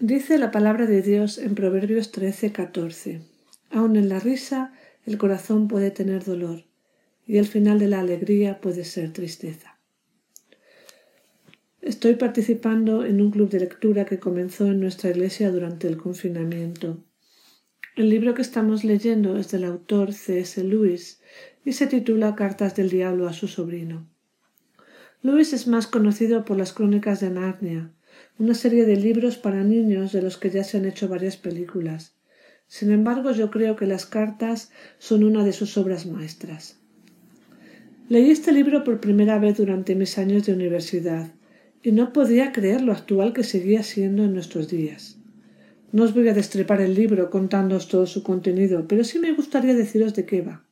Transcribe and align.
Dice 0.00 0.38
la 0.38 0.50
palabra 0.50 0.86
de 0.86 1.02
Dios 1.02 1.36
en 1.36 1.54
Proverbios 1.54 2.10
13, 2.10 2.52
14. 2.52 3.20
Aun 3.68 3.96
en 3.96 4.08
la 4.08 4.18
risa 4.18 4.72
el 5.04 5.18
corazón 5.18 5.68
puede 5.68 5.90
tener 5.90 6.24
dolor 6.24 6.64
y 7.26 7.36
el 7.36 7.46
final 7.46 7.78
de 7.78 7.88
la 7.88 8.00
alegría 8.00 8.62
puede 8.62 8.84
ser 8.84 9.12
tristeza. 9.12 9.78
Estoy 11.82 12.14
participando 12.14 13.04
en 13.04 13.20
un 13.20 13.30
club 13.30 13.50
de 13.50 13.60
lectura 13.60 14.06
que 14.06 14.18
comenzó 14.18 14.68
en 14.68 14.80
nuestra 14.80 15.10
iglesia 15.10 15.50
durante 15.50 15.86
el 15.86 15.98
confinamiento. 15.98 17.04
El 17.94 18.08
libro 18.08 18.32
que 18.32 18.40
estamos 18.40 18.84
leyendo 18.84 19.36
es 19.36 19.50
del 19.50 19.64
autor 19.64 20.14
C.S. 20.14 20.64
Lewis 20.64 21.20
y 21.62 21.72
se 21.72 21.86
titula 21.86 22.36
Cartas 22.36 22.74
del 22.74 22.88
Diablo 22.88 23.28
a 23.28 23.34
su 23.34 23.48
sobrino. 23.48 24.08
Lewis 25.20 25.52
es 25.52 25.66
más 25.66 25.86
conocido 25.86 26.46
por 26.46 26.56
las 26.56 26.72
crónicas 26.72 27.20
de 27.20 27.28
Narnia, 27.28 27.92
una 28.38 28.54
serie 28.54 28.86
de 28.86 28.96
libros 28.96 29.36
para 29.36 29.64
niños 29.64 30.12
de 30.12 30.22
los 30.22 30.36
que 30.36 30.50
ya 30.50 30.64
se 30.64 30.78
han 30.78 30.84
hecho 30.84 31.08
varias 31.08 31.36
películas. 31.36 32.14
Sin 32.66 32.92
embargo, 32.92 33.32
yo 33.32 33.50
creo 33.50 33.76
que 33.76 33.86
las 33.86 34.06
cartas 34.06 34.70
son 34.98 35.24
una 35.24 35.44
de 35.44 35.52
sus 35.52 35.76
obras 35.76 36.06
maestras. 36.06 36.78
Leí 38.08 38.30
este 38.30 38.52
libro 38.52 38.84
por 38.84 39.00
primera 39.00 39.38
vez 39.38 39.56
durante 39.56 39.94
mis 39.94 40.18
años 40.18 40.46
de 40.46 40.52
universidad 40.52 41.32
y 41.82 41.92
no 41.92 42.12
podía 42.12 42.52
creer 42.52 42.82
lo 42.82 42.92
actual 42.92 43.32
que 43.32 43.44
seguía 43.44 43.82
siendo 43.82 44.24
en 44.24 44.34
nuestros 44.34 44.68
días. 44.68 45.18
No 45.92 46.04
os 46.04 46.14
voy 46.14 46.28
a 46.28 46.34
destrepar 46.34 46.80
el 46.80 46.94
libro 46.94 47.30
contándoos 47.30 47.88
todo 47.88 48.06
su 48.06 48.22
contenido, 48.22 48.86
pero 48.86 49.02
sí 49.04 49.18
me 49.18 49.32
gustaría 49.32 49.74
deciros 49.74 50.14
de 50.14 50.24
qué 50.24 50.42
va. 50.42 50.64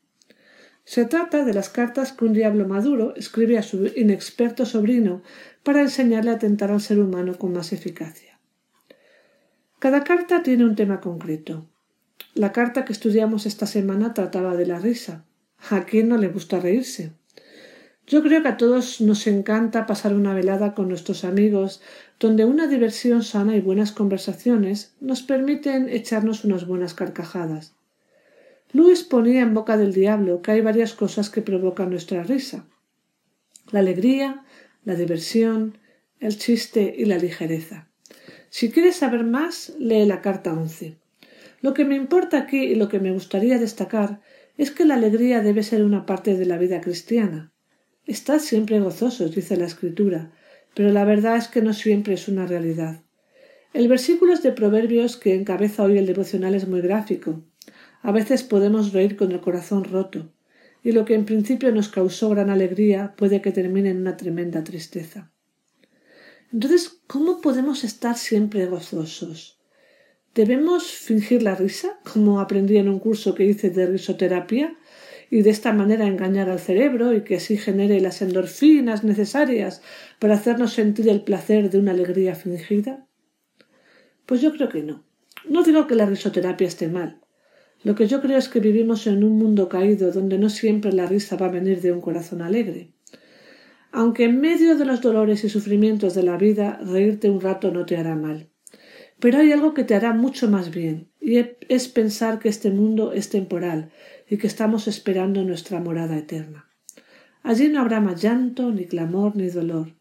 Se 0.89 1.05
trata 1.05 1.45
de 1.45 1.53
las 1.53 1.69
cartas 1.69 2.13
que 2.15 2.25
un 2.25 2.33
diablo 2.33 2.67
maduro 2.67 3.15
escribe 3.15 3.59
a 3.59 3.63
su 3.63 3.93
inexperto 3.95 4.65
sobrino 4.65 5.21
para 5.63 5.83
enseñarle 5.83 6.31
a 6.31 6.39
tentar 6.39 6.71
al 6.71 6.81
ser 6.81 6.99
humano 6.99 7.37
con 7.37 7.53
más 7.53 7.75
eficacia. 7.75 8.41
Cada 9.81 10.03
carta 10.03 10.43
tiene 10.43 10.65
un 10.65 10.77
tema 10.77 11.03
concreto. 11.03 11.67
La 12.33 12.53
carta 12.53 12.87
que 12.87 12.95
estudiamos 12.95 13.45
esta 13.45 13.67
semana 13.67 14.15
trataba 14.15 14.57
de 14.57 14.65
la 14.65 14.79
risa. 14.79 15.27
¿A 15.69 15.85
quién 15.85 16.09
no 16.09 16.17
le 16.17 16.29
gusta 16.29 16.59
reírse? 16.59 17.13
Yo 18.07 18.23
creo 18.23 18.41
que 18.41 18.49
a 18.49 18.57
todos 18.57 19.03
nos 19.03 19.27
encanta 19.27 19.85
pasar 19.85 20.15
una 20.15 20.33
velada 20.33 20.75
con 20.75 20.89
nuestros 20.89 21.23
amigos, 21.25 21.83
donde 22.19 22.47
una 22.47 22.67
diversión 22.67 23.23
sana 23.25 23.55
y 23.57 23.61
buenas 23.61 23.93
conversaciones 23.93 24.95
nos 25.01 25.21
permiten 25.21 25.91
echarnos 25.91 26.47
unas 26.47 26.67
buenas 26.67 26.95
carcajadas. 26.95 27.75
Luis 28.73 29.03
ponía 29.03 29.41
en 29.41 29.55
boca 29.55 29.77
del 29.77 29.95
diablo 29.95 30.43
que 30.43 30.53
hay 30.53 30.61
varias 30.61 30.93
cosas 30.93 31.31
que 31.31 31.43
provocan 31.43 31.91
nuestra 31.91 32.23
risa. 32.23 32.67
La 33.71 33.81
alegría, 33.81 34.45
la 34.85 34.95
diversión, 34.95 35.79
el 36.21 36.37
chiste 36.37 36.95
y 36.97 37.05
la 37.07 37.19
ligereza. 37.19 37.89
Si 38.51 38.71
quieres 38.71 38.97
saber 38.97 39.25
más, 39.25 39.75
lee 39.79 40.07
la 40.07 40.21
carta 40.21 40.53
once. 40.53 40.97
Lo 41.61 41.75
que 41.75 41.85
me 41.85 41.97
importa 41.97 42.39
aquí 42.39 42.59
y 42.59 42.75
lo 42.75 42.89
que 42.89 43.01
me 43.01 43.13
gustaría 43.13 43.59
destacar 43.59 44.21
es 44.57 44.71
que 44.71 44.85
la 44.85 44.95
alegría 44.95 45.41
debe 45.41 45.63
ser 45.63 45.85
una 45.85 46.07
parte 46.07 46.37
de 46.37 46.47
la 46.47 46.59
vida 46.59 46.81
cristiana. 46.81 47.53
Estad 48.07 48.39
siempre 48.39 48.81
gozosos, 48.81 49.35
dice 49.35 49.57
la 49.57 49.67
Escritura, 49.67 50.33
pero 50.75 50.91
la 50.91 51.05
verdad 51.05 51.37
es 51.37 51.49
que 51.49 51.63
no 51.63 51.73
siempre 51.73 52.15
es 52.15 52.29
una 52.29 52.47
realidad. 52.47 53.03
El 53.75 53.89
versículo 53.89 54.35
de 54.37 54.53
Proverbios 54.53 55.17
que 55.17 55.35
encabeza 55.35 55.83
hoy 55.83 55.99
el 55.99 56.07
devocional 56.07 56.55
es 56.55 56.67
muy 56.67 56.81
gráfico. 56.81 57.43
A 58.03 58.13
veces 58.13 58.43
podemos 58.43 58.93
reír 58.93 59.17
con 59.17 59.33
el 59.33 59.41
corazón 59.41 59.85
roto, 59.85 60.31
y 60.83 60.93
lo 60.93 61.05
que 61.05 61.15
en 61.15 61.25
principio 61.25 61.73
nos 61.73 61.89
causó 61.89 62.31
gran 62.31 62.51
alegría 62.51 63.15
puede 63.17 63.43
que 63.43 63.53
termine 63.53 63.91
en 63.91 63.99
una 63.99 64.17
tremenda 64.17 64.63
tristeza. 64.65 65.31
Entonces, 66.53 67.01
¿cómo 67.07 67.41
podemos 67.41 67.85
estar 67.85 68.17
siempre 68.17 68.67
gozosos? 68.67 69.59
¿Debemos 70.35 70.85
fingir 70.85 71.43
la 71.43 71.55
risa, 71.55 71.99
como 72.13 72.41
aprendí 72.41 72.77
en 72.77 72.89
un 72.89 73.01
curso 73.01 73.35
que 73.35 73.45
hice 73.45 73.71
de 73.71 73.87
risoterapia, 73.87 74.77
y 75.31 75.43
de 75.43 75.51
esta 75.51 75.73
manera 75.73 76.07
engañar 76.07 76.49
al 76.49 76.59
cerebro 76.59 77.13
y 77.13 77.23
que 77.23 77.37
así 77.37 77.59
genere 77.59 78.01
las 78.01 78.23
endorfinas 78.23 79.05
necesarias 79.05 79.83
para 80.19 80.35
hacernos 80.35 80.73
sentir 80.73 81.09
el 81.09 81.23
placer 81.23 81.71
de 81.71 81.79
una 81.79 81.91
alegría 81.91 82.35
fingida? 82.35 83.07
Pues 84.25 84.41
yo 84.41 84.53
creo 84.53 84.69
que 84.69 84.83
no. 84.83 85.05
No 85.47 85.63
digo 85.63 85.87
que 85.87 85.97
la 85.97 86.07
risoterapia 86.07 86.67
esté 86.67 86.89
mal, 86.89 87.21
lo 87.85 87.95
que 87.95 88.07
yo 88.07 88.21
creo 88.21 88.39
es 88.39 88.49
que 88.49 88.61
vivimos 88.61 89.07
en 89.07 89.23
un 89.23 89.39
mundo 89.39 89.69
caído 89.69 90.11
donde 90.11 90.39
no 90.39 90.51
siempre 90.51 90.93
la 90.93 91.07
risa 91.07 91.37
va 91.37 91.47
a 91.47 91.53
venir 91.53 91.81
de 91.81 91.93
un 91.93 92.01
corazón 92.01 92.43
alegre. 92.43 92.93
Aunque 93.93 94.25
en 94.25 94.41
medio 94.41 94.77
de 94.77 94.85
los 94.85 95.01
dolores 95.01 95.45
y 95.45 95.49
sufrimientos 95.49 96.15
de 96.15 96.23
la 96.23 96.37
vida 96.37 96.79
reírte 96.85 97.31
un 97.31 97.41
rato 97.41 97.71
no 97.71 97.87
te 97.87 97.97
hará 97.97 98.17
mal. 98.17 98.49
Pero 99.21 99.39
hay 99.39 99.53
algo 99.53 99.75
que 99.75 99.85
te 99.85 99.95
hará 99.95 100.13
mucho 100.13 100.49
más 100.49 100.71
bien, 100.71 101.09
y 101.21 101.45
es 101.69 101.89
pensar 101.89 102.39
que 102.39 102.49
este 102.49 102.71
mundo 102.71 103.13
es 103.13 103.31
temporal 103.31 103.91
y 104.29 104.37
que 104.37 104.47
estamos 104.47 104.87
esperando 104.87 105.43
nuestra 105.43 105.81
morada 105.81 106.17
eterna. 106.17 106.69
Allí 107.43 107.69
no 107.69 107.81
habrá 107.81 108.01
más 108.01 108.21
llanto, 108.21 108.71
ni 108.71 108.87
clamor, 108.87 109.35
ni 109.35 109.49
dolor. 109.49 109.95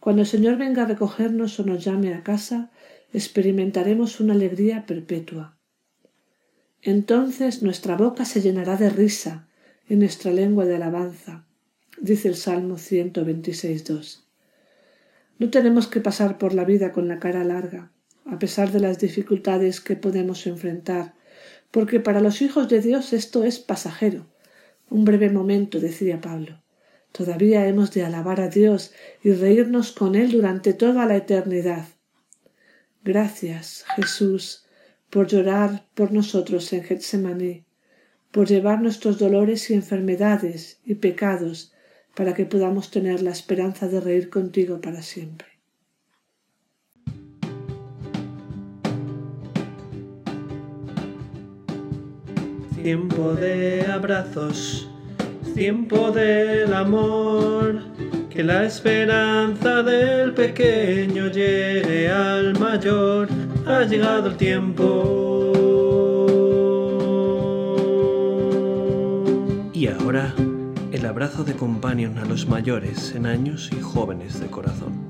Cuando 0.00 0.22
el 0.22 0.28
Señor 0.28 0.56
venga 0.56 0.82
a 0.82 0.86
recogernos 0.86 1.60
o 1.60 1.64
nos 1.64 1.84
llame 1.84 2.14
a 2.14 2.22
casa, 2.22 2.70
experimentaremos 3.12 4.20
una 4.20 4.34
alegría 4.34 4.86
perpetua. 4.86 5.59
Entonces 6.82 7.62
nuestra 7.62 7.96
boca 7.96 8.24
se 8.24 8.40
llenará 8.40 8.76
de 8.76 8.90
risa 8.90 9.48
y 9.88 9.96
nuestra 9.96 10.32
lengua 10.32 10.64
de 10.64 10.76
alabanza, 10.76 11.44
dice 12.00 12.28
el 12.28 12.36
Salmo 12.36 12.76
126.2. 12.76 14.22
No 15.38 15.50
tenemos 15.50 15.86
que 15.86 16.00
pasar 16.00 16.38
por 16.38 16.54
la 16.54 16.64
vida 16.64 16.92
con 16.92 17.08
la 17.08 17.18
cara 17.18 17.44
larga, 17.44 17.92
a 18.24 18.38
pesar 18.38 18.72
de 18.72 18.80
las 18.80 18.98
dificultades 18.98 19.80
que 19.80 19.96
podemos 19.96 20.46
enfrentar, 20.46 21.14
porque 21.70 22.00
para 22.00 22.20
los 22.20 22.42
hijos 22.42 22.68
de 22.68 22.80
Dios 22.80 23.12
esto 23.12 23.44
es 23.44 23.58
pasajero. 23.58 24.26
Un 24.88 25.04
breve 25.04 25.30
momento, 25.30 25.80
decía 25.80 26.20
Pablo. 26.20 26.62
Todavía 27.12 27.66
hemos 27.66 27.92
de 27.92 28.04
alabar 28.04 28.40
a 28.40 28.48
Dios 28.48 28.92
y 29.22 29.32
reírnos 29.32 29.92
con 29.92 30.14
Él 30.14 30.30
durante 30.30 30.72
toda 30.72 31.06
la 31.06 31.16
eternidad. 31.16 31.86
Gracias, 33.02 33.84
Jesús, 33.96 34.66
por 35.10 35.26
llorar 35.26 35.84
por 35.94 36.12
nosotros 36.12 36.72
en 36.72 36.84
Getsemaní, 36.84 37.64
por 38.30 38.46
llevar 38.46 38.80
nuestros 38.80 39.18
dolores 39.18 39.68
y 39.70 39.74
enfermedades 39.74 40.80
y 40.84 40.94
pecados 40.94 41.72
para 42.14 42.32
que 42.34 42.46
podamos 42.46 42.90
tener 42.90 43.22
la 43.22 43.30
esperanza 43.30 43.88
de 43.88 44.00
reír 44.00 44.30
contigo 44.30 44.80
para 44.80 45.02
siempre. 45.02 45.48
Tiempo 52.82 53.34
de 53.34 53.84
abrazos, 53.86 54.88
tiempo 55.54 56.10
del 56.12 56.72
amor, 56.72 57.82
que 58.30 58.42
la 58.42 58.64
esperanza 58.64 59.82
del 59.82 60.32
pequeño 60.32 61.26
llegue 61.30 62.08
al 62.08 62.58
mayor 62.58 63.28
ha 63.70 63.84
llegado 63.84 64.28
el 64.28 64.36
tiempo. 64.36 64.84
Y 69.72 69.86
ahora, 69.86 70.34
el 70.92 71.06
abrazo 71.06 71.44
de 71.44 71.54
companion 71.54 72.18
a 72.18 72.24
los 72.24 72.46
mayores 72.46 73.14
en 73.14 73.26
años 73.26 73.70
y 73.72 73.80
jóvenes 73.80 74.40
de 74.40 74.48
corazón. 74.48 75.08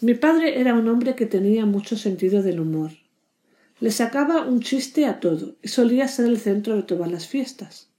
Mi 0.00 0.14
padre 0.14 0.60
era 0.60 0.74
un 0.74 0.88
hombre 0.88 1.14
que 1.14 1.26
tenía 1.26 1.66
mucho 1.66 1.96
sentido 1.96 2.42
del 2.42 2.60
humor. 2.60 2.92
Le 3.80 3.90
sacaba 3.90 4.44
un 4.44 4.60
chiste 4.60 5.06
a 5.06 5.20
todo 5.20 5.56
y 5.62 5.68
solía 5.68 6.08
ser 6.08 6.26
el 6.26 6.38
centro 6.38 6.76
de 6.76 6.82
todas 6.82 7.10
las 7.10 7.26
fiestas. 7.26 7.89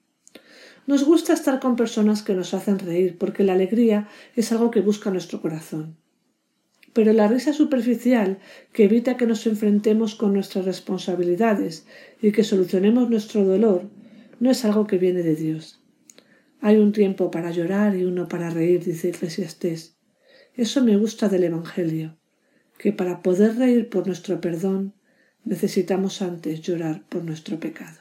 Nos 0.92 1.06
gusta 1.06 1.32
estar 1.32 1.62
con 1.62 1.78
personas 1.78 2.22
que 2.22 2.34
nos 2.34 2.54
hacen 2.54 2.78
reír, 2.78 3.18
porque 3.18 3.46
la 3.46 3.54
alegría 3.54 4.10
es 4.36 4.52
algo 4.52 4.72
que 4.72 4.82
busca 4.82 5.10
nuestro 5.10 5.42
corazón. 5.42 5.96
Pero 6.92 7.14
la 7.14 7.30
risa 7.30 7.54
superficial, 7.54 8.40
que 8.74 8.84
evita 8.84 9.16
que 9.16 9.26
nos 9.26 9.48
enfrentemos 9.48 10.16
con 10.16 10.34
nuestras 10.34 10.66
responsabilidades 10.66 11.86
y 12.22 12.34
que 12.34 12.44
solucionemos 12.44 13.10
nuestro 13.10 13.46
dolor, 13.46 13.90
no 14.42 14.52
es 14.52 14.66
algo 14.66 14.86
que 14.86 14.98
viene 14.98 15.24
de 15.24 15.38
Dios. 15.38 15.82
Hay 16.60 16.76
un 16.76 16.92
tiempo 16.92 17.32
para 17.32 17.52
llorar 17.52 17.96
y 17.96 18.04
uno 18.04 18.28
para 18.28 18.50
reír, 18.50 18.84
dice 18.84 19.12
Eclesiastés. 19.12 19.96
Eso 20.56 20.84
me 20.84 20.98
gusta 20.98 21.30
del 21.30 21.46
Evangelio, 21.46 22.18
que 22.78 22.92
para 22.92 23.22
poder 23.22 23.56
reír 23.56 23.90
por 23.90 24.08
nuestro 24.08 24.42
perdón 24.42 24.94
necesitamos 25.46 26.22
antes 26.22 26.60
llorar 26.60 27.06
por 27.08 27.24
nuestro 27.24 27.62
pecado. 27.62 28.01